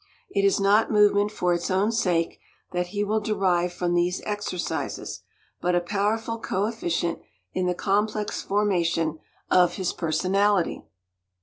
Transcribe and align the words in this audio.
It 0.31 0.43
is 0.43 0.59
not 0.59 0.89
movement 0.91 1.29
for 1.29 1.53
its 1.53 1.69
own 1.69 1.91
sake 1.91 2.39
that 2.71 2.87
he 2.87 3.03
will 3.03 3.19
derive 3.19 3.71
from 3.71 3.93
these 3.93 4.19
exercises, 4.25 5.21
but 5.61 5.75
a 5.75 5.79
powerful 5.79 6.39
co 6.39 6.65
efficient 6.65 7.19
in 7.53 7.67
the 7.67 7.75
complex 7.75 8.41
formation 8.41 9.19
of 9.51 9.75
his 9.75 9.93
personality. 9.93 10.81